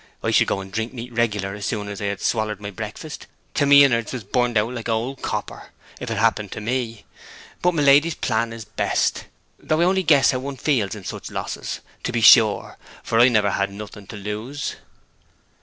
I 0.23 0.31
should 0.31 0.47
go 0.47 0.61
and 0.61 0.71
drink 0.71 0.93
neat 0.93 1.13
regular, 1.13 1.53
as 1.53 1.67
soon 1.67 1.87
as 1.87 2.01
I 2.01 2.05
had 2.05 2.21
swallered 2.21 2.59
my 2.59 2.71
breakfast, 2.71 3.27
till 3.53 3.67
my 3.67 3.75
innerds 3.75 4.11
was 4.13 4.23
burnt 4.23 4.57
out 4.57 4.73
like 4.73 4.87
a' 4.87 4.91
old 4.91 5.21
copper, 5.21 5.67
if 5.99 6.09
it 6.09 6.15
had 6.15 6.17
happened 6.19 6.51
to 6.53 6.59
me; 6.59 7.05
but 7.61 7.75
my 7.75 7.83
lady's 7.83 8.15
plan 8.15 8.51
is 8.51 8.65
best. 8.65 9.25
Though 9.59 9.79
I 9.79 9.83
only 9.83 10.01
guess 10.01 10.31
how 10.31 10.39
one 10.39 10.57
feels 10.57 10.95
in 10.95 11.03
such 11.05 11.29
losses, 11.29 11.81
to 12.01 12.11
be 12.11 12.21
sure, 12.21 12.79
for 13.03 13.19
I 13.19 13.27
never 13.27 13.51
had 13.51 13.71
nothing 13.71 14.07
to 14.07 14.17
lose.' 14.17 14.75